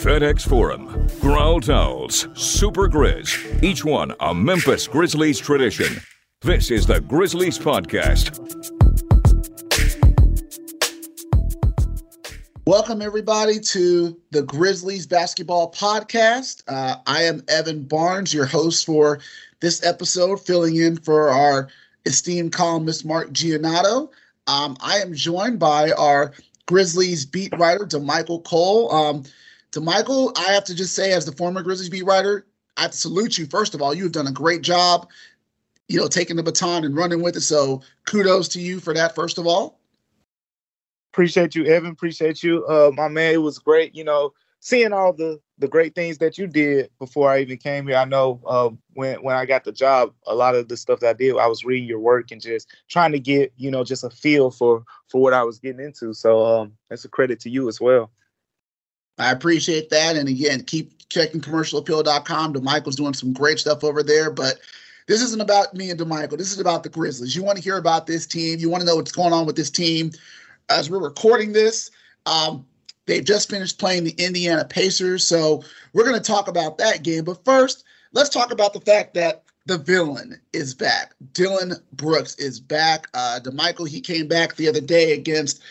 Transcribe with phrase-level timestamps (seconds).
[0.00, 6.00] FedEx Forum, Growl Towels, Super Grizz, each one a Memphis Grizzlies tradition.
[6.40, 8.38] This is the Grizzlies Podcast.
[12.64, 16.62] Welcome, everybody, to the Grizzlies Basketball Podcast.
[16.66, 19.20] Uh, I am Evan Barnes, your host for
[19.60, 21.68] this episode, filling in for our
[22.06, 24.08] esteemed columnist, Mark Giannotto.
[24.46, 26.32] Um, I am joined by our
[26.64, 28.90] Grizzlies beat writer, DeMichael Cole.
[28.94, 29.24] Um,
[29.72, 32.96] DeMichael, I have to just say, as the former Grizzlies beat writer, I have to
[32.96, 33.46] salute you.
[33.46, 35.08] First of all, you've done a great job,
[35.88, 37.42] you know, taking the baton and running with it.
[37.42, 39.78] So kudos to you for that, first of all.
[41.12, 41.90] Appreciate you, Evan.
[41.90, 43.34] Appreciate you, uh, my man.
[43.34, 47.30] It was great, you know, seeing all the the great things that you did before
[47.30, 47.96] I even came here.
[47.96, 51.10] I know uh, when when I got the job, a lot of the stuff that
[51.10, 54.04] I did, I was reading your work and just trying to get, you know, just
[54.04, 56.14] a feel for for what I was getting into.
[56.14, 58.10] So um, that's a credit to you as well.
[59.20, 60.16] I appreciate that.
[60.16, 62.54] And again, keep checking commercialappeal.com.
[62.54, 64.30] DeMichael's doing some great stuff over there.
[64.30, 64.60] But
[65.06, 66.38] this isn't about me and DeMichael.
[66.38, 67.36] This is about the Grizzlies.
[67.36, 68.58] You want to hear about this team.
[68.58, 70.10] You want to know what's going on with this team
[70.70, 71.90] as we're recording this.
[72.26, 72.64] Um,
[73.06, 77.24] they've just finished playing the Indiana Pacers, so we're going to talk about that game.
[77.24, 81.14] But first, let's talk about the fact that the villain is back.
[81.32, 83.08] Dillon Brooks is back.
[83.12, 85.62] Uh, DeMichael, he came back the other day against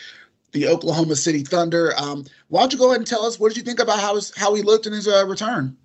[0.52, 1.92] the Oklahoma City Thunder.
[1.96, 4.14] Um, why don't you go ahead and tell us what did you think about how
[4.14, 5.76] his, how he looked in his uh, return?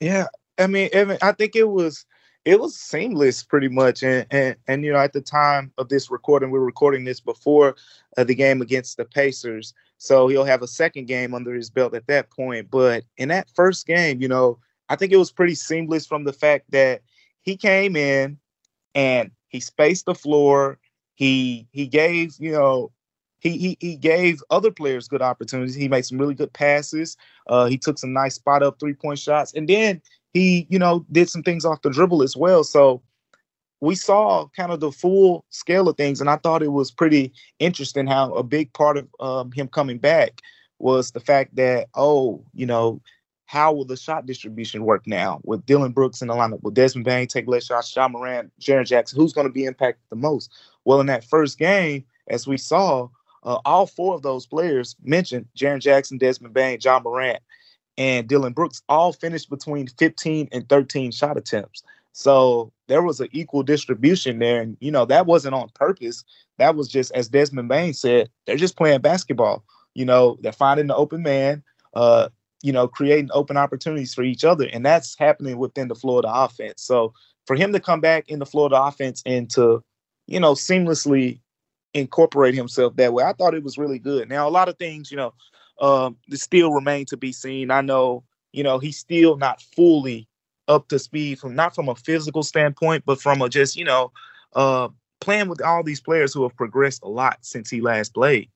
[0.00, 0.26] Yeah,
[0.58, 2.06] I mean, Evan, I think it was
[2.44, 6.10] it was seamless pretty much and and, and you know at the time of this
[6.10, 7.76] recording we're recording this before
[8.16, 11.94] uh, the game against the pacers so he'll have a second game under his belt
[11.94, 15.54] at that point but in that first game you know i think it was pretty
[15.54, 17.02] seamless from the fact that
[17.42, 18.38] he came in
[18.94, 20.78] and he spaced the floor
[21.14, 22.90] he he gave you know
[23.42, 25.74] he, he, he gave other players good opportunities.
[25.74, 27.16] He made some really good passes.
[27.48, 30.00] Uh, he took some nice spot up three point shots, and then
[30.32, 32.62] he, you know, did some things off the dribble as well.
[32.62, 33.02] So
[33.80, 37.32] we saw kind of the full scale of things, and I thought it was pretty
[37.58, 40.40] interesting how a big part of um, him coming back
[40.78, 43.00] was the fact that, oh, you know,
[43.46, 46.62] how will the shot distribution work now with Dillon Brooks in the lineup?
[46.62, 47.94] Will Desmond Bane take less shots?
[47.94, 50.52] Ja Morant, Jaren Jackson, who's going to be impacted the most?
[50.84, 53.08] Well, in that first game, as we saw,
[53.44, 57.40] uh, all four of those players mentioned Jaren Jackson, Desmond Bane, Ja Morant,
[57.98, 61.82] and Dillon Brooks all finished between 15 and 13 shot attempts.
[62.12, 64.60] So there was an equal distribution there.
[64.60, 66.24] And, you know, that wasn't on purpose.
[66.58, 69.64] That was just, as Desmond Bane said, they're just playing basketball.
[69.94, 71.62] You know, they're finding the open man,
[71.94, 72.28] uh,
[72.62, 74.68] you know, creating open opportunities for each other.
[74.72, 76.82] And that's happening within the Florida offense.
[76.82, 77.12] So
[77.46, 79.82] for him to come back in the Florida offense and to,
[80.26, 81.40] you know, seamlessly
[81.94, 84.28] incorporate himself that way, I thought it was really good.
[84.28, 85.34] Now, a lot of things, you know,
[85.80, 87.70] um, still remain to be seen.
[87.70, 90.28] I know, you know, he's still not fully
[90.68, 94.12] up to speed from not from a physical standpoint, but from a just, you know,
[94.54, 94.88] uh,
[95.20, 98.48] playing with all these players who have progressed a lot since he last played.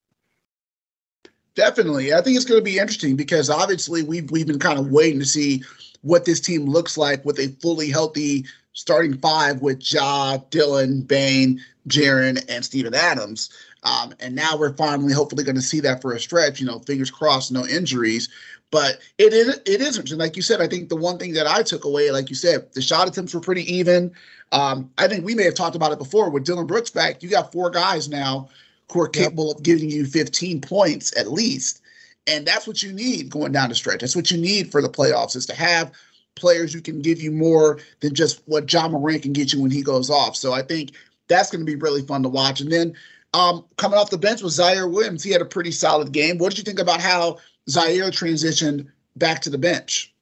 [1.54, 2.12] Definitely.
[2.12, 5.20] I think it's going to be interesting because obviously we've we've been kind of waiting
[5.20, 5.62] to see
[6.02, 8.44] what this team looks like with a fully healthy
[8.74, 13.50] starting five with Ja, Dillon, Bane, Jaren, and Steven Adams.
[13.82, 16.60] Um, and now we're finally, hopefully, going to see that for a stretch.
[16.60, 18.28] You know, fingers crossed, no injuries.
[18.70, 20.18] But it is it is interesting.
[20.18, 22.72] Like you said, I think the one thing that I took away, like you said,
[22.72, 24.12] the shot attempts were pretty even.
[24.52, 27.22] Um, I think we may have talked about it before with Dillon Brooks back.
[27.22, 28.48] You got four guys now
[28.92, 31.82] who are capable of giving you 15 points at least.
[32.26, 34.00] And that's what you need going down the stretch.
[34.00, 35.92] That's what you need for the playoffs is to have
[36.34, 39.70] players who can give you more than just what Ja Morant can get you when
[39.70, 40.36] he goes off.
[40.36, 40.92] So I think
[41.28, 42.60] that's going to be really fun to watch.
[42.60, 42.94] And then
[43.34, 45.22] um, coming off the bench was Ziaire Williams.
[45.22, 46.38] He had a pretty solid game.
[46.38, 47.38] What did you think about how
[47.68, 50.12] Ziaire transitioned back to the bench?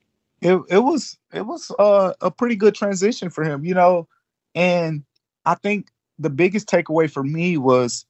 [0.40, 4.08] It it was it was uh, a pretty good transition for him, you know,
[4.54, 5.04] and
[5.46, 5.88] I think
[6.18, 8.04] the biggest takeaway for me was,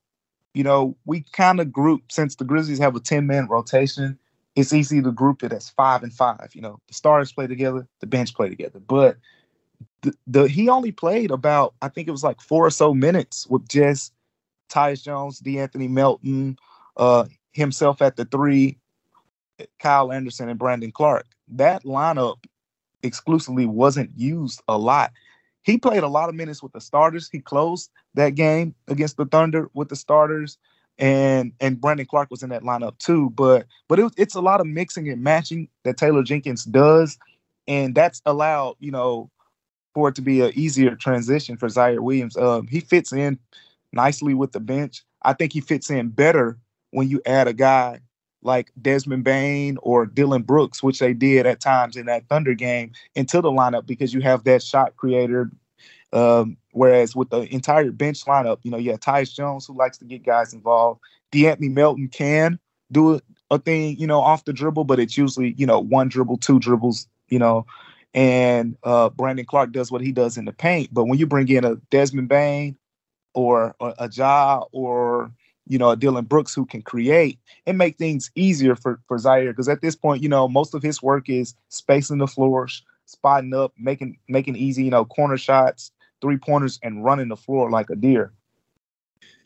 [0.53, 4.19] you know, we kind of group since the Grizzlies have a ten man rotation.
[4.57, 6.51] It's easy to group it as five and five.
[6.55, 9.17] You know, the starters play together, the bench play together, but
[10.05, 13.47] the, the he only played about I think it was like four or so minutes
[13.49, 14.13] with just
[14.71, 16.59] Tyus Jones, De'Anthony Melton,
[16.97, 18.79] uh, himself at the three,
[19.79, 21.27] Kyle Anderson, and Brandon Clarke.
[21.49, 22.45] That lineup
[23.03, 25.13] exclusively wasn't used a lot.
[25.63, 27.29] He played a lot of minutes with the starters.
[27.31, 30.59] He closed that game against the Thunder with the starters,
[30.99, 33.31] and and Brandon Clarke was in that lineup too.
[33.31, 37.19] But but it, it's a lot of mixing and matching that Taylor Jenkins does,
[37.67, 39.31] and that's allowed you know
[39.95, 42.37] for it to be an easier transition for Ziaire Williams.
[42.37, 43.39] Um, he fits in
[43.93, 45.05] nicely with the bench.
[45.23, 46.59] I think he fits in better
[46.91, 48.01] when you add a guy
[48.43, 52.93] like Desmond Bane or Dillon Brooks, which they did at times in that Thunder game,
[53.15, 55.51] into the lineup because you have that shot creator.
[56.13, 59.99] Um, whereas with the entire bench lineup, you know, you have Tyus Jones who likes
[59.99, 61.01] to get guys involved.
[61.33, 62.59] De'Anthony Melton can
[62.93, 63.21] do
[63.51, 66.61] a thing, you know, off the dribble, but it's usually, you know, one dribble, two
[66.61, 67.67] dribbles, you know,
[68.15, 70.95] and uh, Brandon Clarke does what he does in the paint.
[70.95, 72.77] But when you bring in a Desmond Bane
[73.35, 75.33] or a, Ja or
[75.67, 79.51] you know, a Dillon Brooks who can create and make things easier for, for Ziaire.
[79.51, 83.55] Because at this point, you know, most of his work is spacing the floors, spotting
[83.55, 85.91] up, making making easy, you know, corner shots,
[86.21, 88.33] three pointers, and running the floor like a deer.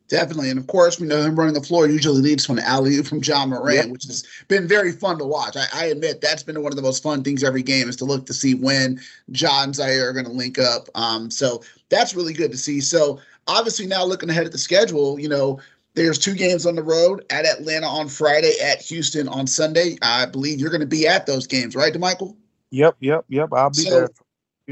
[0.09, 0.49] Definitely.
[0.49, 3.23] And of course, we know him running the floor usually leads to an alley from
[3.23, 3.89] Ja Morant, yep.
[3.89, 5.55] which has been very fun to watch.
[5.55, 8.07] I, I, admit that's been one of the most fun things every game is to
[8.07, 10.89] look to see when Ja and Ziaire are going to link up.
[10.95, 12.81] Um, so that's really good to see.
[12.81, 15.61] So obviously now looking ahead at the schedule, you know,
[15.93, 19.99] there's two games on the road at Atlanta on Friday, at Houston on Sunday.
[20.01, 22.35] I believe you're going to be at those games, right, DeMichael?
[22.71, 23.49] Yep, yep, yep.
[23.53, 24.09] I'll be so, there.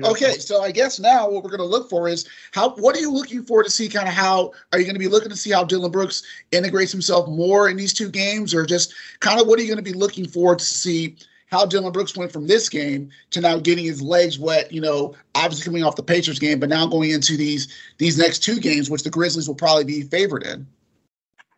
[0.05, 2.71] Okay, so I guess now what we're going to look for is how.
[2.75, 3.89] What are you looking for to see?
[3.89, 6.23] Kind of how are you going to be looking to see how Dillon Brooks
[6.53, 9.83] integrates himself more in these two games, or just kind of what are you going
[9.83, 11.17] to be looking for to see
[11.47, 14.71] how Dillon Brooks went from this game to now getting his legs wet?
[14.71, 18.41] You know, obviously coming off the Pacers game, but now going into these these next
[18.41, 20.67] two games, which the Grizzlies will probably be favored in.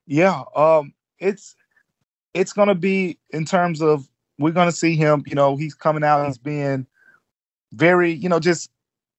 [0.07, 1.57] Yeah, um, it's
[2.35, 4.09] it's gonna be in terms of
[4.39, 5.25] we're gonna see him.
[5.27, 6.25] You know, he's coming out.
[6.27, 6.87] He's being
[7.73, 8.71] very, you know, just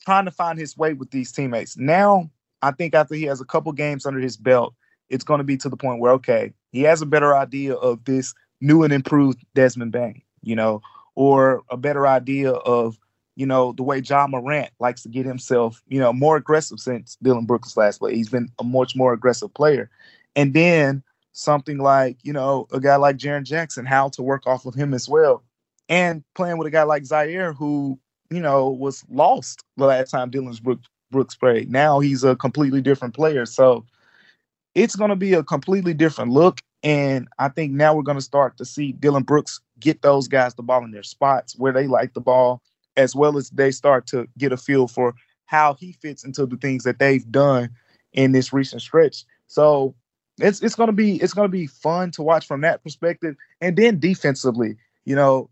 [0.02, 1.78] trying to find his way with these teammates.
[1.78, 2.30] Now,
[2.62, 4.74] I think after he has a couple games under his belt,
[5.10, 8.04] it's going to be to the point where okay, he has a better idea of
[8.06, 10.82] this new and improved Desmond Bane, you know,
[11.16, 13.00] or a better idea of
[13.36, 17.18] you know the way Ja Morant likes to get himself, you know, more aggressive since
[17.22, 18.16] Dillon Brooks last play.
[18.16, 19.90] He's been a much more aggressive player,
[20.36, 24.66] and then something like you know a guy like Jaren Jackson, how to work off
[24.66, 25.44] of him as well,
[25.88, 28.00] and playing with a guy like Ziaire, who
[28.30, 31.72] you know, was lost the last time Dillon Brooks, Brooks played.
[31.72, 33.46] Now he's a completely different player.
[33.46, 33.86] So
[34.76, 36.62] it's going to be a completely different look.
[36.84, 40.54] And I think now we're going to start to see Dillon Brooks get those guys
[40.54, 42.62] the ball in their spots where they like the ball,
[42.96, 45.14] as well as they start to get a feel for
[45.46, 47.70] how he fits into the things that they've done
[48.14, 49.26] in this recent stretch.
[49.48, 49.96] So
[50.40, 53.36] it's it's gonna be it's gonna be fun to watch from that perspective.
[53.60, 55.50] And then defensively, you know,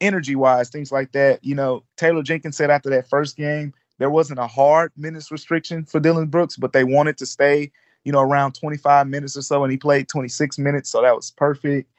[0.00, 1.44] energy wise, things like that.
[1.44, 5.84] You know, Taylor Jenkins said after that first game, there wasn't a hard minutes restriction
[5.84, 7.70] for Dillon Brooks, but they wanted to stay,
[8.04, 11.30] you know, around 25 minutes or so, and he played 26 minutes, so that was
[11.30, 11.90] perfect.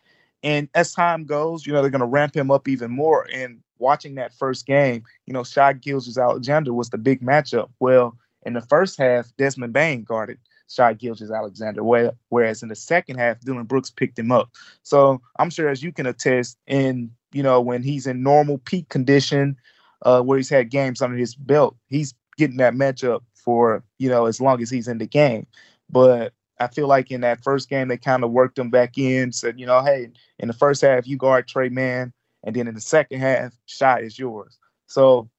[0.44, 3.28] And as time goes, you know, they're going to ramp him up even more.
[3.34, 7.70] And watching that first game, you know, Shai Gilgeous-Alexander was the big matchup.
[7.80, 10.38] Well, in the first half, Desmond Bane guarded
[10.70, 11.82] Shai Gilgeous-Alexander,
[12.30, 14.52] whereas in the second half, Dillon Brooks picked him up.
[14.84, 18.90] So I'm sure, as you can attest, in you know, when he's in normal peak
[18.90, 19.58] condition,
[20.04, 24.26] uh, where he's had games under his belt, he's getting that matchup for, you know,
[24.26, 25.48] as long as he's in the game.
[25.90, 29.32] But I feel like in that first game, they kind of worked him back in,
[29.32, 30.10] said, you know, hey,
[30.40, 32.14] in the first half, you guard Tre Mann,
[32.44, 34.58] and then in the second half, shot is yours.
[34.88, 35.30] So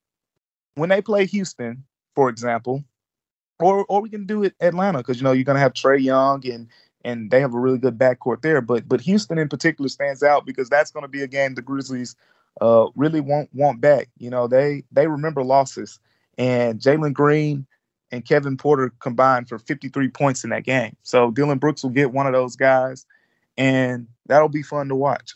[0.74, 2.84] when they play Houston, for example,
[3.60, 6.46] or or we can do it Atlanta because you know you're gonna have Trae Young
[6.48, 6.68] and
[7.04, 8.60] and they have a really good backcourt there.
[8.60, 11.62] But but Houston in particular stands out because that's going to be a game the
[11.62, 12.16] Grizzlies
[12.60, 14.08] uh, really won't want back.
[14.18, 16.00] You know, they they remember losses,
[16.36, 17.66] and Jalen Green
[18.10, 20.96] and Kevin Porter combined for 53 points in that game.
[21.02, 23.04] So Dillon Brooks will get one of those guys,
[23.56, 25.34] and that'll be fun to watch.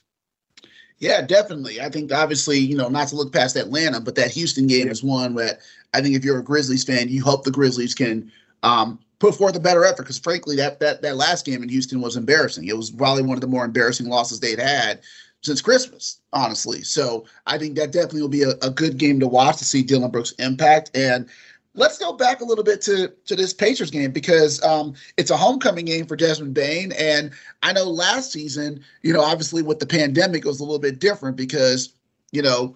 [0.99, 1.81] Yeah, definitely.
[1.81, 4.93] I think obviously, you know, not to look past Atlanta, but that Houston game yeah.
[4.93, 5.59] is one that
[5.93, 8.31] I think if you're a Grizzlies fan, you hope the Grizzlies can
[8.63, 12.01] um, put forth a better effort because frankly that that that last game in Houston
[12.01, 12.67] was embarrassing.
[12.67, 15.01] It was probably one of the more embarrassing losses they'd had
[15.43, 16.83] since Christmas, honestly.
[16.83, 19.85] So I think that definitely will be a, a good game to watch to see
[19.85, 20.91] Dillon Brooks' impact.
[20.97, 21.29] And
[21.75, 25.37] let's go back a little bit to to this Pacers game because um, it's a
[25.37, 26.91] homecoming game for Desmond Bane.
[26.99, 27.31] And
[27.63, 30.99] I know last season, you know, obviously with the pandemic, it was a little bit
[30.99, 31.95] different because
[32.33, 32.75] you know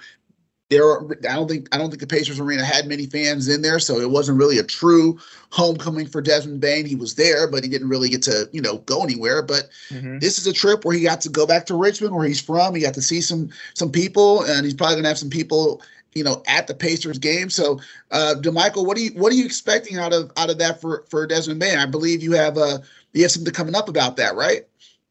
[0.69, 3.63] there are, I don't think I don't think the Pacers arena had many fans in
[3.63, 5.19] there, so it wasn't really a true
[5.51, 6.87] homecoming for Desmond Bane.
[6.87, 9.43] He was there, but he didn't really get to you know go anywhere.
[9.43, 10.19] But mm-hmm.
[10.19, 12.75] this is a trip where he got to go back to Richmond, where he's from.
[12.75, 15.83] He got to see some some people, and he's probably gonna have some people
[16.17, 17.49] you know at the Pacers game.
[17.49, 17.79] So,
[18.11, 21.05] uh, DeMichael, what are you what are you expecting out of out of that for
[21.11, 21.79] for Desmond Bane?
[21.79, 22.79] I believe you have uh
[23.13, 24.63] you have something coming up about that, right?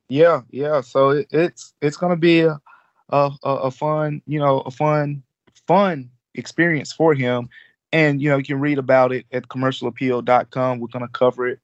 [0.10, 0.82] Yeah, yeah.
[0.82, 2.60] So it, it's it's gonna be a,
[3.10, 5.24] a a fun you know a fun
[5.68, 7.50] fun experience for him.
[7.92, 10.80] And, you know, you can read about it at commercialappeal.com.
[10.80, 11.60] We're to cover it.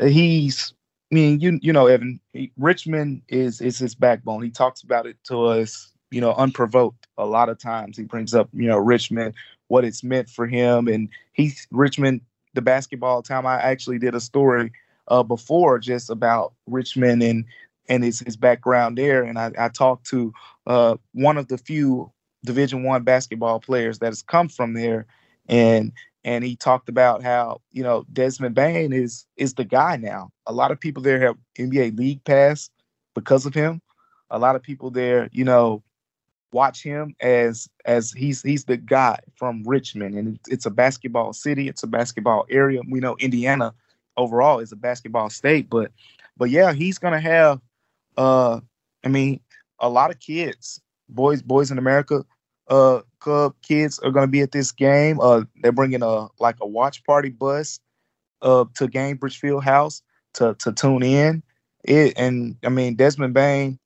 [0.00, 0.74] He's
[1.10, 4.42] I mean, you you know, Evan, he, Richmond is is his backbone.
[4.42, 7.06] He talks about it to us, you know, unprovoked.
[7.18, 9.34] A lot of times, he brings up, you know, Richmond,
[9.68, 12.22] what it's meant for him, and he's Richmond,
[12.54, 13.46] the basketball time.
[13.46, 14.72] I actually did a story
[15.06, 17.44] uh, before just about Richmond and
[17.88, 20.32] and his his background there, and I, I talked to
[20.66, 22.10] uh, one of the few
[22.44, 25.06] Division One basketball players that has come from there,
[25.48, 25.92] and
[26.24, 30.30] and he talked about how you know Desmond Bane is is the guy now.
[30.46, 32.70] A lot of people there have NBA League Pass
[33.14, 33.80] because of him.
[34.30, 35.82] A lot of people there, you know,
[36.52, 41.68] watch him as as he's he's the guy from Richmond, and it's a basketball city.
[41.68, 42.80] It's a basketball area.
[42.88, 43.74] We know Indiana
[44.16, 45.92] overall is a basketball state, but
[46.36, 47.60] but yeah, he's gonna have.
[48.16, 48.60] Uh,
[49.04, 49.40] I mean,
[49.80, 52.24] a lot of kids, boys, boys in America,
[52.68, 55.18] uh Cub kids are going to be at this game.
[55.20, 57.80] Uh, they're bringing a like a watch party bus
[58.42, 60.02] uh to Gainbridge Field House
[60.34, 61.42] to to tune in.
[61.84, 63.78] It and I mean Desmond Bane,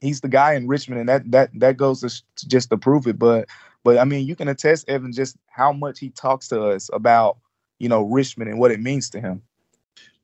[0.00, 3.18] he's the guy in Richmond, and that that that goes to just to prove it.
[3.18, 3.48] But
[3.84, 7.38] but I mean you can attest Evan just how much he talks to us about
[7.78, 9.42] you know Richmond and what it means to him.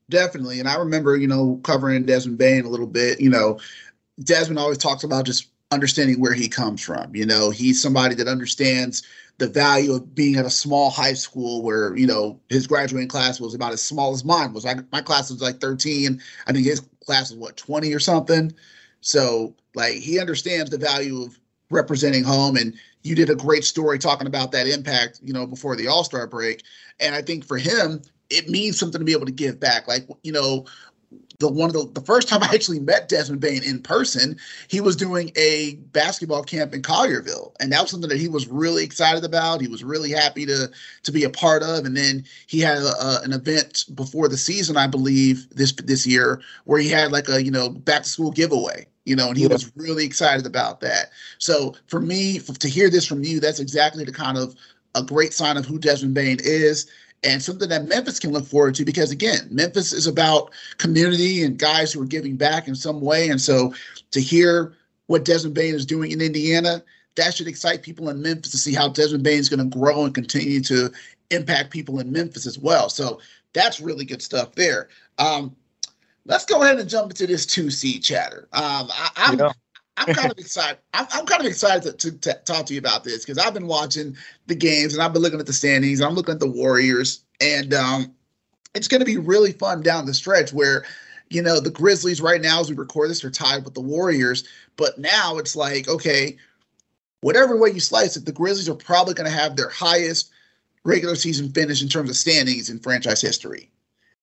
[0.09, 3.21] Definitely, and I remember you know covering Desmond Bane a little bit.
[3.21, 3.59] You know,
[4.23, 7.15] Desmond always talks about just understanding where he comes from.
[7.15, 9.03] You know, he's somebody that understands
[9.39, 13.41] the value of being at a small high school where, you know, his graduating class
[13.41, 14.65] was about as small as mine was.
[14.65, 16.21] Like my class was like 13.
[16.47, 18.53] I think his class was what, 20 or something.
[19.01, 21.39] So like he understands the value of
[21.71, 25.75] representing home and you did a great story talking about that impact, you know, before
[25.75, 26.63] the All-Star break.
[27.01, 29.89] And I think for him, it means something to be able to give back.
[29.89, 30.67] Like, you know,
[31.39, 34.37] the one of the, the first time I actually met Desmond Bane in person,
[34.69, 38.49] he was doing a basketball camp in Collierville, and that was something that he was
[38.49, 39.61] really excited about.
[39.61, 40.71] He was really happy to
[41.03, 41.85] to be a part of.
[41.85, 46.07] And then he had a, a, an event before the season, I believe this this
[46.07, 48.87] year, where he had like a you know back to school giveaway.
[49.05, 49.49] You know, and he yeah.
[49.49, 51.11] was really excited about that.
[51.39, 54.55] So for me, to hear this from you, that's exactly the kind of
[54.95, 56.89] a great sign of who Desmond Bane is
[57.23, 61.59] and something that Memphis can look forward to because again, Memphis is about community and
[61.59, 63.29] guys who are giving back in some way.
[63.29, 63.75] And so
[64.11, 64.75] to hear
[65.07, 66.83] what Desmond Bane is doing in Indiana,
[67.17, 70.05] that should excite people in Memphis to see how Desmond Bane is going to grow
[70.05, 70.91] and continue to
[71.31, 72.89] impact people in Memphis as well.
[72.89, 73.21] So
[73.53, 74.89] that's really good stuff there.
[75.19, 75.55] Um,
[76.25, 78.49] let's go ahead and jump into this two seed chatter.
[78.53, 79.53] Um, I, am yeah.
[80.09, 80.79] I'm kind of excited.
[80.95, 83.55] I'm, I'm, kind of excited to, to, to, talk to you about this because I've
[83.55, 84.17] been watching
[84.47, 86.01] the games and I've been looking at the standings.
[86.01, 88.15] I'm looking at the Warriors, and um,
[88.75, 90.85] it's going to be really fun down the stretch where,
[91.31, 94.45] you know, the Grizzlies right now, as we record this, are tied with the Warriors.
[94.77, 96.37] But now it's like, okay,
[97.21, 100.31] whatever way you slice it, the Grizzlies are probably going to have their highest
[100.85, 103.71] regular season finish in terms of standings in franchise history.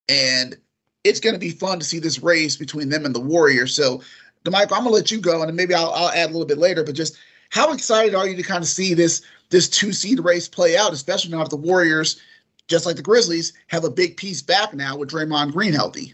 [0.07, 0.57] And
[1.03, 3.73] it's going to be fun to see this race between them and the Warriors.
[3.73, 4.01] So
[4.49, 6.83] DeMichael, I'm gonna let you go, and maybe I'll, I'll add a little bit later.
[6.83, 7.17] But just
[7.49, 10.93] how excited are you to kind of see this this two seed race play out,
[10.93, 12.21] especially now that the Warriors,
[12.67, 16.13] just like the Grizzlies, have a big piece back now with Draymond Green healthy?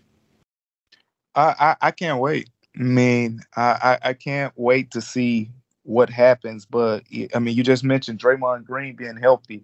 [1.36, 2.50] I I, I can't wait.
[2.78, 5.50] I mean, I, I can't wait to see
[5.84, 6.66] what happens.
[6.66, 9.64] But I mean, you just mentioned Draymond Green being healthy.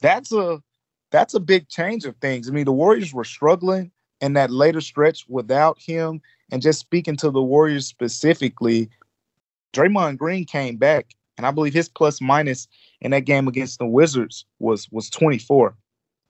[0.00, 0.62] That's a
[1.10, 2.48] that's a big change of things.
[2.48, 6.20] I mean, the Warriors were struggling in that later stretch without him.
[6.52, 8.90] And just speaking to the Warriors specifically,
[9.72, 12.66] Draymond Green came back, and I believe his plus minus
[13.00, 15.74] in that game against the Wizards was was 24.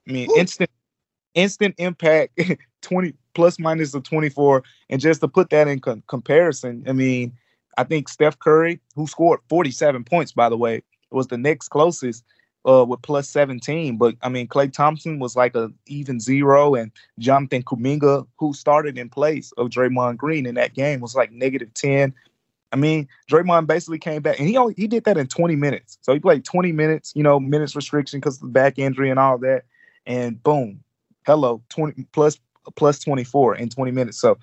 [0.07, 0.37] I mean, Ooh.
[0.37, 0.69] instant
[1.33, 2.39] instant impact,
[2.81, 4.63] 20 plus minus of 24.
[4.89, 7.33] And just to put that in com- comparison, I mean,
[7.77, 12.23] I think Steph Curry, who scored 47 points, by the way, was the next closest
[12.67, 13.97] uh, with plus 17.
[13.97, 18.97] But I mean, Klay Thompson was like a even zero, and Jonathan Kuminga, who started
[18.97, 22.13] in place of Draymond Green in that game, was like negative 10.
[22.73, 25.97] I mean, Draymond basically came back, and he only he did that in 20 minutes.
[26.01, 29.19] So he played 20 minutes, you know, minutes restriction because of the back injury and
[29.19, 29.63] all that,
[30.05, 30.83] and boom,
[31.25, 32.39] hello, 20 plus
[32.75, 34.19] plus 24 in 20 minutes.
[34.19, 34.37] So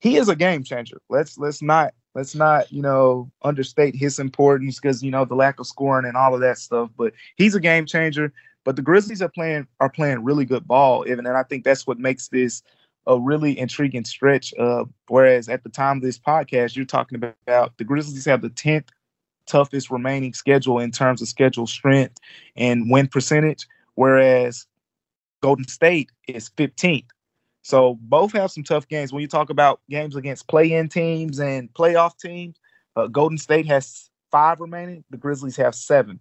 [0.00, 1.00] he is a game changer.
[1.08, 5.58] Let's let's not let's not you know understate his importance because you know the lack
[5.60, 8.32] of scoring and all of that stuff but he's a game changer.
[8.64, 11.84] But the grizzlies are playing are playing really good ball even and i think that's
[11.84, 12.62] what makes this
[13.08, 17.76] a really intriguing stretch uh, whereas at the time of this podcast you're talking about
[17.76, 18.88] the grizzlies have the 10th
[19.46, 22.18] toughest remaining schedule in terms of schedule strength
[22.54, 23.66] and win percentage
[23.96, 24.66] whereas
[25.40, 27.08] golden state is 15th
[27.62, 29.12] so both have some tough games.
[29.12, 32.56] When you talk about games against play-in teams and playoff teams,
[32.96, 35.04] uh, Golden State has five remaining.
[35.10, 36.20] The Grizzlies have seven.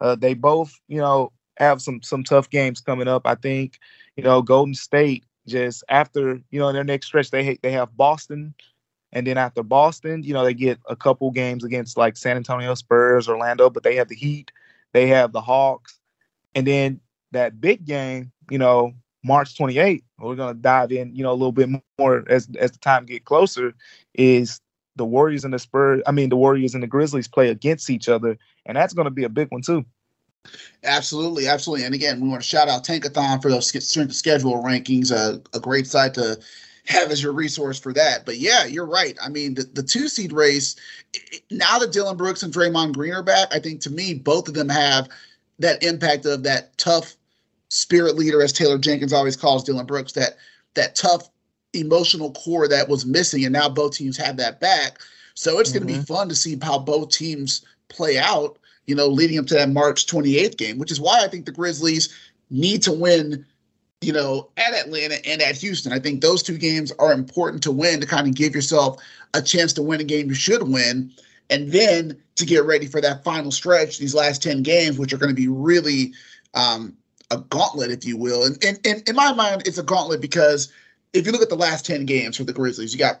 [0.00, 3.26] Uh, they both, you know, have some some tough games coming up.
[3.26, 3.78] I think,
[4.16, 7.96] you know, Golden State just after you know in their next stretch they they have
[7.96, 8.54] Boston,
[9.12, 12.74] and then after Boston, you know they get a couple games against like San Antonio
[12.74, 14.50] Spurs, Orlando, but they have the Heat,
[14.92, 15.98] they have the Hawks,
[16.54, 17.00] and then
[17.32, 21.52] that big game, you know, March 28th, we're gonna dive in, you know, a little
[21.52, 23.74] bit more as as the time get closer,
[24.14, 24.60] is
[24.96, 26.02] the Warriors and the Spurs.
[26.06, 29.24] I mean, the Warriors and the Grizzlies play against each other, and that's gonna be
[29.24, 29.84] a big one too.
[30.84, 31.86] Absolutely, absolutely.
[31.86, 35.10] And again, we want to shout out Tankathon for those strength schedule rankings.
[35.10, 36.38] Uh, a great site to
[36.86, 38.26] have as your resource for that.
[38.26, 39.16] But yeah, you're right.
[39.22, 40.76] I mean, the, the two seed race,
[41.50, 44.54] now that Dillon Brooks and Draymond Green are back, I think to me, both of
[44.54, 45.08] them have
[45.58, 47.16] that impact of that tough
[47.74, 50.36] spirit leader, as Taylor Jenkins always calls Dillon Brooks, that
[50.74, 51.28] that tough
[51.72, 53.44] emotional core that was missing.
[53.44, 54.98] And now both teams have that back.
[55.34, 55.86] So it's mm-hmm.
[55.86, 59.46] going to be fun to see how both teams play out you know, leading up
[59.46, 62.14] to that March 28th game, which is why I think the Grizzlies
[62.50, 63.44] need to win,
[64.00, 65.92] you know, at Atlanta and at Houston.
[65.92, 69.02] I think those two games are important to win to kind of give yourself
[69.32, 71.10] a chance to win a game you should win.
[71.50, 75.18] And then to get ready for that final stretch, these last 10 games, which are
[75.18, 76.12] going to be really
[76.54, 76.96] um,
[77.34, 78.44] a gauntlet, if you will.
[78.44, 80.72] And, and, and in my mind, it's a gauntlet because
[81.12, 83.20] if you look at the last 10 games for the Grizzlies, you got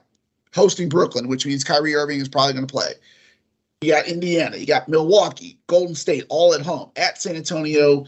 [0.54, 2.92] hosting Brooklyn, which means Kyrie Irving is probably going to play.
[3.80, 8.06] You got Indiana, you got Milwaukee, Golden State, all at home, at San Antonio,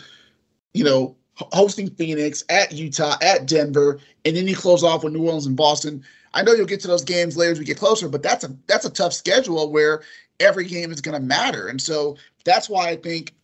[0.72, 5.24] you know, hosting Phoenix, at Utah, at Denver, and then you close off with New
[5.24, 6.02] Orleans and Boston.
[6.32, 8.56] I know you'll get to those games later as we get closer, but that's a
[8.66, 10.02] that's a tough schedule where
[10.40, 13.34] every game is going to matter, and so that's why I think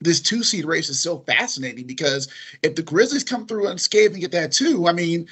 [0.00, 2.28] this two seed race is so fascinating because
[2.62, 5.26] if the Grizzlies come through unscathed and get that two, I mean,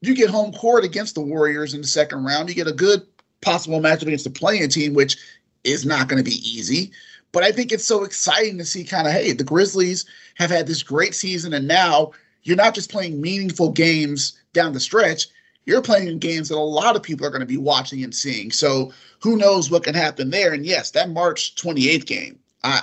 [0.00, 2.48] you get home court against the Warriors in the second round.
[2.48, 3.06] You get a good
[3.40, 5.16] possible matchup against the play-in team, which
[5.64, 6.92] is not going to be easy.
[7.32, 10.04] But I think it's so exciting to see kind of, hey, the Grizzlies
[10.34, 14.80] have had this great season, and now you're not just playing meaningful games down the
[14.80, 15.28] stretch.
[15.64, 18.50] You're playing games that a lot of people are going to be watching and seeing.
[18.50, 20.52] So who knows what can happen there?
[20.52, 22.82] And yes, that March 28th game, I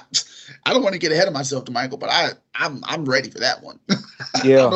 [0.66, 3.40] I don't want to get ahead of myself, DeMichael, but I I'm I'm ready for
[3.40, 3.80] that one.
[4.44, 4.70] Yeah,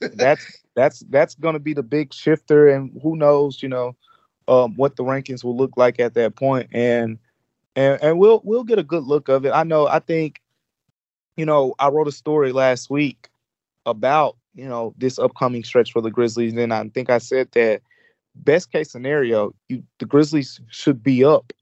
[0.00, 3.94] that's that's that's going to be the big shifter, and who knows, you know,
[4.48, 7.18] um, what the rankings will look like at that point, and
[7.76, 9.50] and and we'll we'll get a good look of it.
[9.50, 9.86] I know.
[9.86, 10.40] I think,
[11.36, 13.28] you know, I wrote a story last week
[13.86, 17.82] about you know this upcoming stretch for the Grizzlies, and I think I said that
[18.34, 21.52] best case scenario, you the Grizzlies should be up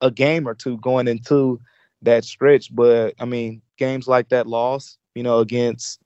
[0.00, 1.60] a game or two going into
[2.02, 2.74] that stretch.
[2.74, 6.00] But I mean, games like that loss, you know, against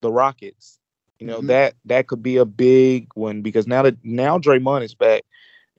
[0.00, 0.78] the Rockets,
[1.18, 1.48] you know, mm-hmm.
[1.48, 5.22] that that could be a big one because now that now Draymond is back,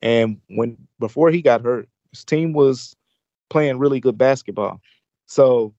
[0.02, 2.96] and when before he got hurt, his team was
[3.50, 4.82] playing really good basketball.
[5.26, 5.74] So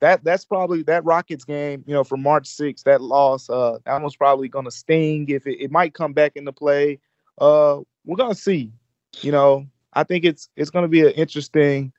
[0.00, 4.02] that that's probably that Rockets game, you know, for March 6th, that loss, uh, that
[4.02, 6.98] was probably gonna sting if it, it might come back into play.
[7.40, 8.72] Uh, we're gonna see.
[9.20, 11.92] You know, I think it's it's gonna be an interesting,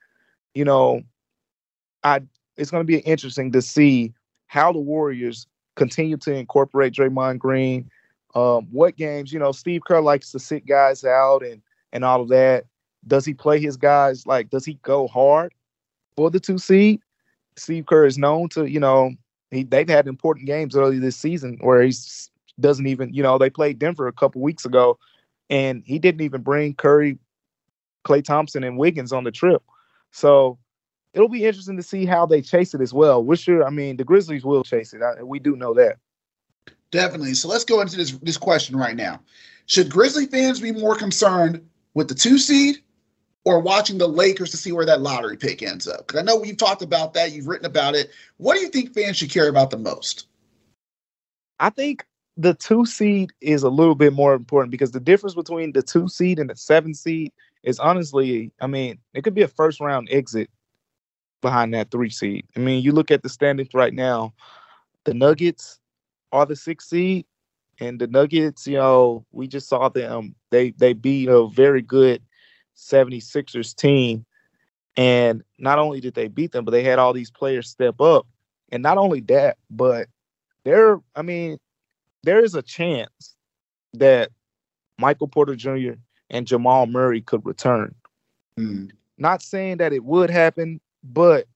[0.54, 1.02] you know,
[2.04, 2.22] I
[2.58, 4.14] it's gonna be interesting to see
[4.48, 7.90] how the Warriors continue to incorporate Draymond Green
[8.36, 12.22] um, what games, you know, Steve Kerr likes to sit guys out and and all
[12.22, 12.66] of that.
[13.08, 14.50] Does he play his guys like?
[14.50, 15.54] Does he go hard
[16.16, 17.02] for the two seed?
[17.56, 19.12] Steve Kerr is known to, you know,
[19.52, 21.94] he they've had important games early this season where he
[22.60, 25.00] doesn't even, you know, they played Denver a couple weeks ago,
[25.50, 27.18] and he didn't even bring Curry,
[28.06, 29.64] Klay Thompson, and Wiggins on the trip.
[30.12, 30.58] So
[31.14, 33.24] it'll be interesting to see how they chase it as well.
[33.24, 33.66] We're sure.
[33.66, 35.02] I mean, the Grizzlies will chase it.
[35.02, 35.98] I, we do know that.
[36.92, 37.36] Definitely.
[37.36, 39.20] So let's go into this this question right now.
[39.68, 42.78] Should Grizzly fans be more concerned with the two seed
[43.46, 46.08] or watching the Lakers to see where that lottery pick ends up?
[46.08, 48.10] Because I know we've talked about that, you've written about it.
[48.38, 50.26] What do you think fans should care about the most?
[51.60, 55.74] I think the two seed is a little bit more important because the difference between
[55.74, 57.32] the two seed and the seven seed
[57.64, 60.50] is honestly, I mean, it could be a first round exit
[61.42, 62.46] behind that three seed.
[62.56, 64.34] I mean, you look at the standings right now,
[65.06, 65.80] the Nuggets
[66.32, 67.26] are the sixth seed.
[67.82, 70.36] And the Nuggets, you know, we just saw them.
[70.52, 72.22] They they beat a very good
[72.76, 74.26] 76ers team.
[74.98, 78.28] And not only did they beat them, but they had all these players step up.
[78.72, 80.08] And not only that, but
[80.66, 81.58] there, I mean,
[82.24, 83.36] there is a chance
[83.94, 84.30] that
[84.98, 85.94] Michael Porter Jr.
[86.30, 87.94] and Jamal Murray could return.
[88.58, 88.92] Mm.
[89.18, 91.48] Not saying that it would happen, but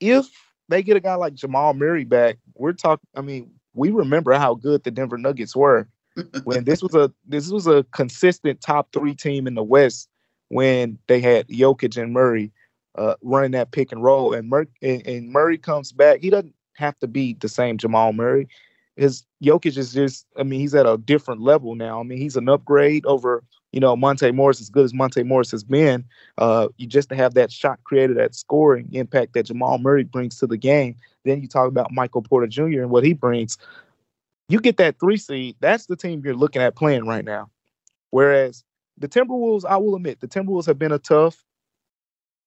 [0.00, 0.26] if
[0.68, 3.06] they get a guy like Jamal Murray back, we're talking.
[3.14, 5.88] I mean, we remember how good the Denver Nuggets were
[6.44, 10.08] when this was a this was a consistent top three team in the West
[10.48, 12.52] when they had Jokic and Murray
[12.96, 16.20] uh, running that pick and roll, and, Mur- and, and Murray comes back.
[16.20, 18.48] He doesn't have to be the same Jamal Murray.
[18.96, 22.00] his Jokic is just, I mean, he's at a different level now.
[22.00, 23.42] I mean, he's an upgrade over,
[23.74, 26.04] you know, Monte Morris, as good as Monte Morris has been.
[26.38, 30.38] Uh, you just to have that shot created, that scoring impact that Jamal Murray brings
[30.38, 30.94] to the game.
[31.24, 32.82] Then you talk about Michael Porter Jr.
[32.82, 33.58] and what he brings.
[34.48, 37.50] You get that three seed, that's the team you're looking at playing right now.
[38.10, 38.62] Whereas
[38.96, 41.44] the Timberwolves, I will admit, the Timberwolves have been a tough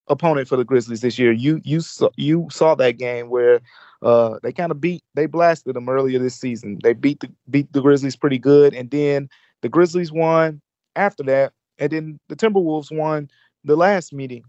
[0.07, 1.33] opponent for the Grizzlies this year.
[1.33, 3.59] You you saw you saw that game where
[4.01, 6.79] uh, they kind of beat they blasted them earlier this season.
[6.83, 9.27] They beat the beat the Grizzlies pretty good, and then
[9.61, 10.61] the Grizzlies won
[10.97, 13.29] after that, and then the Timberwolves won
[13.63, 14.43] the last meeting,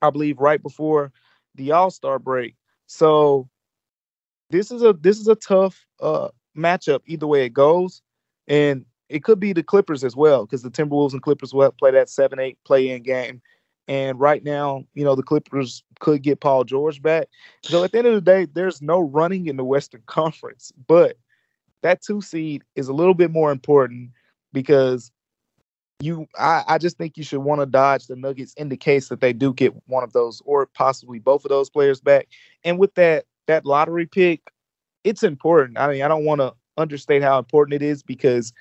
[0.00, 1.12] I believe, right before
[1.54, 2.56] the All Star break.
[2.86, 3.48] So
[4.50, 8.02] this is a this is a tough uh, matchup either way it goes,
[8.48, 11.90] and it could be the Clippers as well because the Timberwolves and Clippers will play
[11.90, 13.42] that seven eight play in game
[13.88, 17.28] and right now, you know, the Clippers could get Paul George back.
[17.64, 20.72] So at the end of the day, there's no running in the Western Conference.
[20.86, 21.16] But
[21.82, 24.10] that two seed is a little bit more important
[24.52, 25.10] because
[26.02, 29.08] you I, I just think you should want to dodge the Nuggets in the case
[29.08, 32.28] that they do get one of those or possibly both of those players back.
[32.64, 34.40] And with that that lottery pick,
[35.04, 35.78] it's important.
[35.78, 38.52] I mean, I don't want to understate how important it is because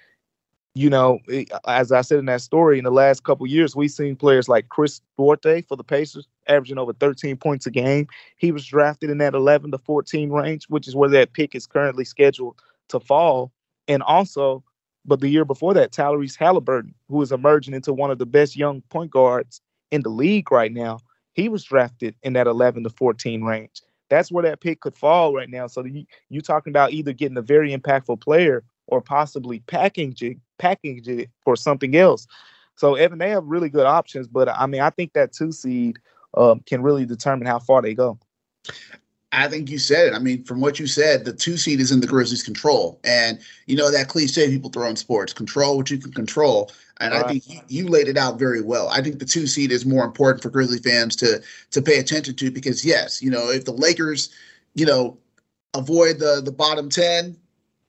[0.73, 1.19] you know,
[1.67, 4.69] as I said in that story, in the last couple years, we've seen players like
[4.69, 8.07] Chris Duarte for the Pacers averaging over 13 points a game.
[8.37, 11.67] He was drafted in that 11 to 14 range, which is where that pick is
[11.67, 12.55] currently scheduled
[12.87, 13.51] to fall.
[13.89, 14.63] And also,
[15.05, 18.55] but the year before that, Tyrese Halliburton, who is emerging into one of the best
[18.55, 20.99] young point guards in the league right now,
[21.33, 23.81] he was drafted in that 11 to 14 range.
[24.09, 25.67] That's where that pick could fall right now.
[25.67, 31.21] So you, you're talking about either getting a very impactful player or possibly packaging packaging
[31.21, 32.27] it for something else.
[32.75, 35.97] So Evan, they have really good options, but I mean, I think that two seed
[36.35, 38.19] um, can really determine how far they go.
[39.31, 40.13] I think you said it.
[40.13, 43.39] I mean, from what you said, the two seed is in the Grizzlies' control, and
[43.65, 46.71] you know that cliche people throw in sports: control what you can control.
[46.99, 48.87] And I think you, you, laid it out very well.
[48.89, 51.41] I think the two seed is more important for Grizzly fans to
[51.71, 54.29] to pay attention to because yes, you know, if the Lakers,
[54.75, 55.17] you know,
[55.73, 57.37] avoid the the bottom ten,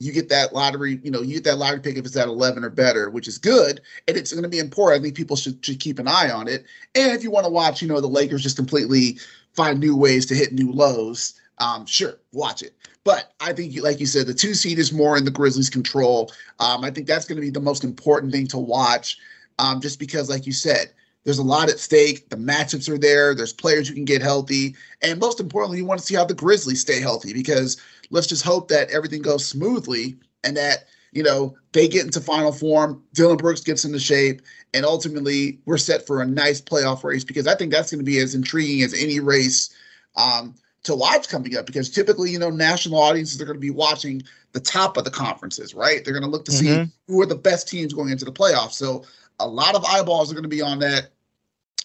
[0.02, 2.64] you get that lottery, you know, you get that lottery pick if it's at 11
[2.64, 3.80] or better, which is good.
[4.08, 5.00] And it's going to be important.
[5.00, 6.64] I think people should, should keep an eye on it.
[6.96, 9.18] And if you want to watch, you know, the Lakers just completely
[9.54, 12.74] find new ways to hit new lows, um, sure, watch it.
[13.04, 16.32] But I think, like you said, the two seed is more in the Grizzlies' control.
[16.60, 19.18] Um, I think that's going to be the most important thing to watch,
[19.58, 20.92] um, just because, like you said,
[21.24, 22.28] there's a lot at stake.
[22.30, 23.34] The matchups are there.
[23.34, 24.74] There's players who can get healthy.
[25.02, 28.44] And most importantly, you want to see how the Grizzlies stay healthy because let's just
[28.44, 33.36] hope that everything goes smoothly and that, you know, they get into final form, Dillon
[33.36, 34.42] Brooks gets into shape,
[34.74, 38.10] and ultimately we're set for a nice playoff race because I think that's going to
[38.10, 39.74] be as intriguing as any race
[40.16, 43.70] um, to watch coming up because typically, you know, national audiences are going to be
[43.70, 44.22] watching
[44.52, 46.04] the top of the conferences, right?
[46.04, 46.84] They're going to look to mm-hmm.
[46.84, 48.72] see who are the best teams going into the playoffs.
[48.72, 49.04] So
[49.38, 51.10] a lot of eyeballs are going to be on that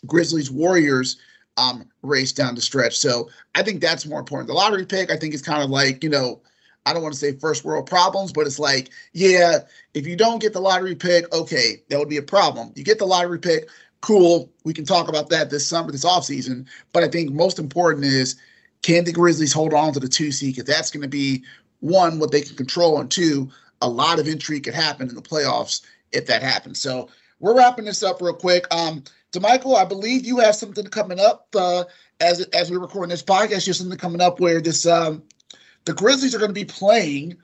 [0.06, 1.18] Grizzlies Warriors
[1.58, 2.98] um, race down the stretch.
[2.98, 4.48] So I think that's more important.
[4.48, 6.42] The lottery pick, I think, is kind of like, you know,
[6.88, 9.60] I don't want to say first world problems, but it's like, yeah,
[9.93, 12.71] if you don't get the lottery pick, okay, that would be a problem.
[12.76, 13.69] You get the lottery pick,
[14.02, 14.50] cool.
[14.63, 16.67] We can talk about that this summer, this offseason.
[16.93, 18.36] But I think most important is
[18.82, 20.56] can the Grizzlies hold on to the two seed?
[20.56, 21.43] Because that's going to be
[21.80, 23.50] one, what they can control, and two,
[23.82, 26.80] a lot of intrigue could happen in the playoffs if that happens.
[26.80, 28.65] So we're wrapping this up real quick.
[28.73, 31.84] Um, DeMichael, I believe you have something coming up uh,
[32.19, 33.67] as as we're recording this podcast.
[33.67, 35.21] You have something coming up where this um,
[35.88, 37.38] the Grizzlies are going to be playing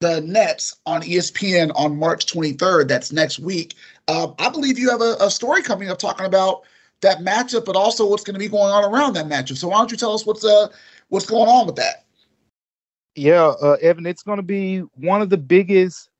[0.00, 2.86] the Nets on ESPN on March 23rd.
[2.86, 3.74] That's next week.
[4.08, 6.64] Uh, I believe you have a, a, story coming up talking about
[7.00, 9.56] that matchup, but also what's going to be going on around that matchup.
[9.56, 10.68] So why don't you tell us what's uh
[11.08, 12.04] what's going on with that?
[13.14, 16.10] Yeah, uh, Evan, it's going to be one of the biggest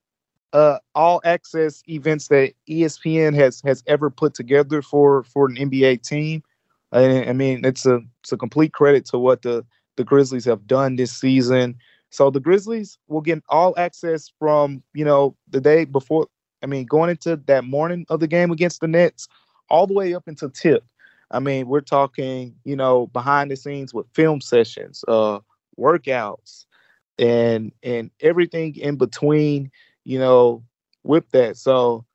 [0.54, 6.02] uh, all access events that ESPN has has ever put together for for an NBA
[6.02, 6.42] team.
[6.92, 9.66] I, I mean, it's a it's a complete credit to what the
[9.96, 11.76] the Grizzlies have done this season.
[12.10, 16.28] So the Grizzlies will get all access from you know the day before.
[16.62, 19.28] I mean, going into that morning of the game against the Nets,
[19.68, 20.84] all the way up until tip.
[21.30, 25.40] I mean, we're talking you know behind the scenes with film sessions, uh,
[25.78, 26.66] workouts,
[27.18, 29.70] and and everything in between
[30.06, 30.62] you know,
[31.02, 31.56] with that.
[31.58, 32.06] So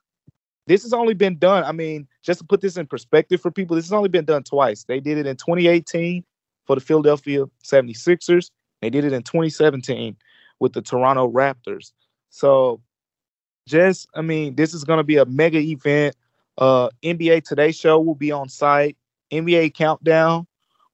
[0.66, 1.66] this has only been done.
[1.66, 4.44] I mean, just to put this in perspective for people, this has only been done
[4.44, 4.86] twice.
[4.86, 6.24] They did it in 2018
[6.66, 8.52] for the Philadelphia 76ers.
[8.82, 10.16] They did it in 2017
[10.60, 11.92] with the Toronto Raptors.
[12.30, 12.82] So
[13.68, 16.16] just, I mean, this is going to be a mega event.
[16.58, 18.98] Uh, NBA Today Show will be on site.
[19.32, 20.48] NBA Countdown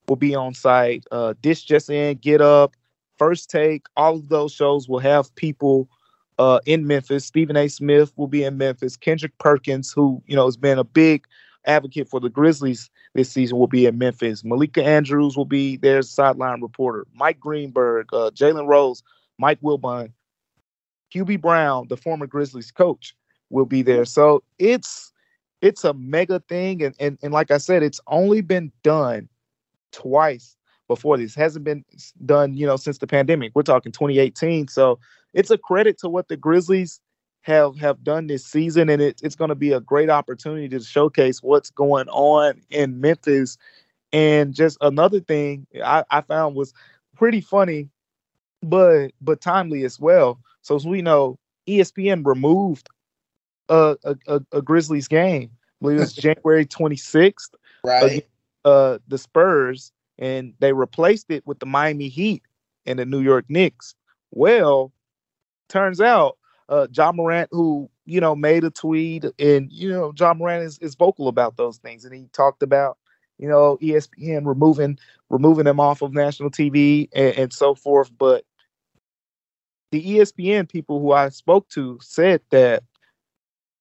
[0.08, 1.04] will be on site.
[1.12, 2.76] Uh, This Just In, Get Up,
[3.18, 5.90] First Take, all of those shows will have people
[6.40, 7.26] uh, in Memphis.
[7.26, 7.68] Stephen A.
[7.68, 8.96] Smith will be in Memphis.
[8.96, 11.26] Kendrick Perkins, who you know has been a big
[11.68, 14.44] advocate for the Grizzlies this season, will be in Memphis.
[14.44, 17.06] Malika Andrews will be their sideline reporter.
[17.14, 19.04] Mike Greenberg, uh, Jalen Rose,
[19.38, 20.12] Mike Wilbon,
[21.14, 23.16] Hubie Brown, the former Grizzlies coach,
[23.50, 24.06] will be there.
[24.06, 25.12] So it's
[25.62, 29.30] it's a mega thing, and and, and like I said, it's only been done
[29.92, 30.56] twice
[30.88, 31.36] before this.
[31.36, 31.84] Hasn't been
[32.26, 33.52] done, you know, since the pandemic.
[33.54, 34.68] We're talking 2018.
[34.68, 35.00] So
[35.34, 37.00] it's a credit to what the Grizzlies
[37.48, 40.82] have have done this season, and it, it's going to be a great opportunity to
[40.82, 43.58] showcase what's going on in Memphis.
[44.12, 46.74] And just another thing I, I found was
[47.16, 47.90] pretty funny,
[48.62, 50.40] but but timely as well.
[50.62, 52.90] So as we know, ESPN removed
[53.70, 55.50] a a, a, a Grizzlies game.
[55.54, 57.54] I believe it was January 26th.
[57.84, 58.28] Right.
[58.66, 62.44] uh, the Spurs, and they replaced it with the Miami Heat
[62.86, 63.96] and the New York Knicks.
[64.32, 64.92] Well,
[65.70, 66.37] turns out
[66.70, 70.78] uh Ja Morant, who, you know, made a tweet and, you know, Ja Morant is,
[70.80, 72.06] is vocal about those things.
[72.06, 72.98] And he talked about,
[73.38, 74.98] you know, ESPN removing
[75.30, 78.12] removing them off of national TV and, and so forth.
[78.18, 78.46] But
[79.92, 82.84] the ESPN people who I spoke to said that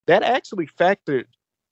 [0.07, 1.25] that actually factored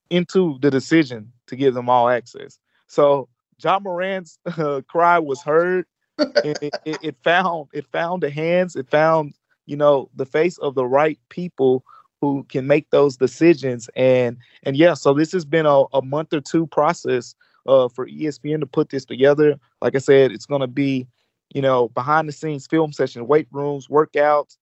[0.09, 2.59] into the decision to give them all access.
[2.87, 3.29] So
[3.63, 5.85] Ja Morant's uh, cry was heard.
[6.17, 8.75] it, it, it, found it found the hands.
[8.75, 9.33] It found
[9.65, 11.83] you know the face of the right people
[12.21, 13.89] who can make those decisions.
[13.95, 17.35] And and yeah, so this has been a, a month or two process
[17.67, 19.59] uh, for ESPN to put this together.
[19.81, 21.07] Like I said, it's going to be
[21.53, 24.57] you know behind the scenes film session, weight rooms, workouts,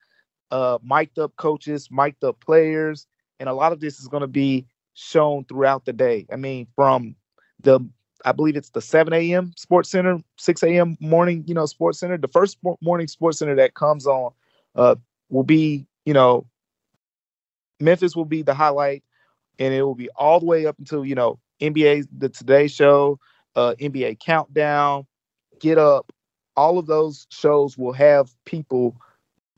[0.52, 3.08] uh, mic'd up coaches, mic'd up players,
[3.40, 6.26] and a lot of this is going to be shown throughout the day.
[6.32, 7.16] I mean, from
[7.62, 7.80] the
[8.26, 9.52] I believe it's the 7 a.m.
[9.58, 10.98] Sports Center, 6 a.m.
[11.02, 12.18] morning, you know, Sports Center.
[12.18, 14.32] The first morning Sports Center that comes on
[14.76, 14.96] uh,
[15.30, 16.46] will be, you know,
[17.80, 19.04] Memphis will be the highlight,
[19.60, 23.20] and it will be all the way up until you know NBA, the Today Show,
[23.56, 25.06] uh, NBA Countdown,
[25.60, 26.12] Get Up.
[26.56, 28.96] All of those shows will have people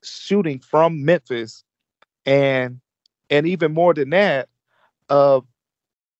[0.02, 1.64] shooting from Memphis,
[2.24, 2.80] and
[3.30, 4.48] and even more than that,
[5.08, 5.40] uh,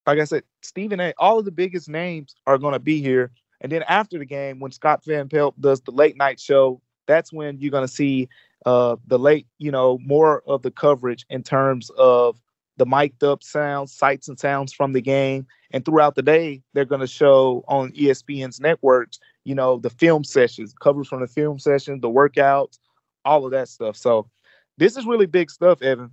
[0.07, 1.13] like I said, Stephen A.
[1.19, 3.31] All of the biggest names are going to be here.
[3.61, 7.33] And then after the game, when Scott Van Pelt does the late night show, that's
[7.33, 8.29] when you're going to see
[8.65, 12.41] uh, the late, you know, more of the coverage in terms of
[12.79, 15.47] the mic'd up sounds, sights and sounds from the game.
[15.71, 20.25] And throughout the day, they're going to show on ESPN's networks, you know, the film
[20.25, 22.79] sessions, coverage from the film sessions, the workouts,
[23.25, 23.97] all of that stuff.
[23.97, 24.29] So
[24.79, 26.11] this is really big stuff, Evan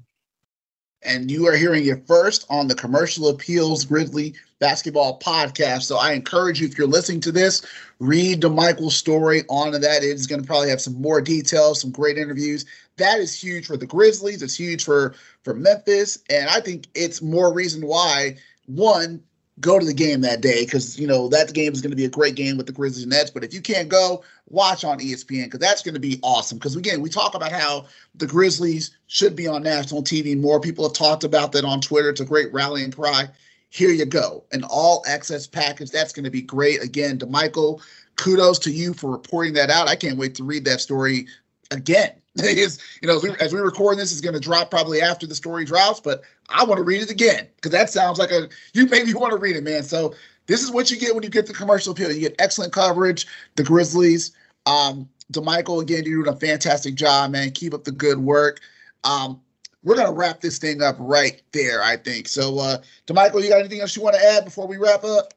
[1.05, 5.83] and you are hearing it first on the Commercial Appeals Grizzly Basketball Podcast.
[5.83, 7.65] So I encourage you, if you're listening to this,
[7.99, 10.03] read the Michael story on that.
[10.03, 12.65] It's going to probably have some more details, some great interviews.
[12.97, 14.41] That is huge for the Grizzlies.
[14.41, 19.21] It's huge for for Memphis, and I think it's more reason why one
[19.59, 22.05] go to the game that day because you know that game is going to be
[22.05, 23.29] a great game with the Grizzlies and Nets.
[23.29, 26.57] But if you can't go, watch on ESPN because that's going to be awesome.
[26.57, 27.85] Because again, we talk about how
[28.15, 30.39] the Grizzlies should be on national TV.
[30.39, 32.09] More people have talked about that on Twitter.
[32.09, 33.27] It's a great rallying cry.
[33.69, 35.89] Here you go, an all access package.
[35.89, 36.83] That's going to be great.
[36.83, 37.81] Again, DeMichael,
[38.17, 39.87] kudos to you for reporting that out.
[39.87, 41.27] I can't wait to read that story
[41.71, 42.13] again.
[42.43, 45.27] is you know as we, as we record this is going to drop probably after
[45.27, 48.49] the story drops but i want to read it again because that sounds like a
[48.73, 49.83] you maybe want to read it man.
[49.83, 50.13] So
[50.47, 52.11] this is what you get when you get the commercial appeal.
[52.11, 54.31] You get excellent coverage the grizzlies
[54.65, 57.51] um DeMichael again you're doing a fantastic job man.
[57.51, 58.61] Keep up the good work.
[59.03, 59.39] Um
[59.83, 62.27] we're going to wrap this thing up right there i think.
[62.27, 65.33] So uh DeMichael you got anything else you want to add before we wrap up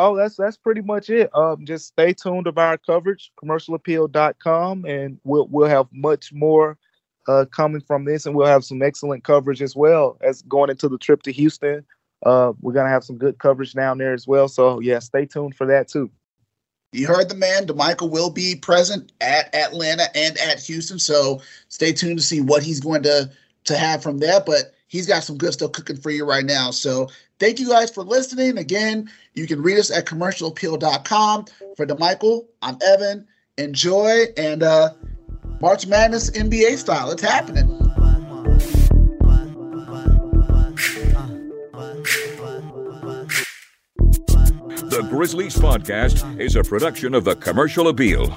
[0.00, 1.28] Oh, that's that's pretty much it.
[1.34, 6.78] Um, just stay tuned to our coverage, commercialappeal.com, and we'll we'll have much more
[7.26, 10.88] uh, coming from this, and we'll have some excellent coverage as well as going into
[10.88, 11.84] the trip to Houston.
[12.24, 14.46] Uh, we're gonna have some good coverage down there as well.
[14.46, 16.08] So yeah, stay tuned for that too.
[16.92, 17.66] You heard the man.
[17.66, 22.62] DeMichael will be present at Atlanta and at Houston, so stay tuned to see what
[22.62, 23.28] he's going to
[23.64, 24.40] to have from there.
[24.46, 26.70] But he's got some good stuff cooking for you right now.
[26.70, 27.08] So
[27.38, 28.58] thank you guys for listening.
[28.58, 31.46] Again, you can read us at commercialappeal.com.
[31.76, 33.26] For DeMichael, I'm Evan.
[33.56, 34.90] Enjoy and uh,
[35.60, 37.10] March Madness NBA style.
[37.10, 37.66] It's happening.
[44.90, 48.36] The Grizzlies Podcast is a production of the Commercial Appeal.